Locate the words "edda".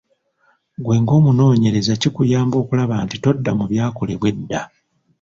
4.33-4.61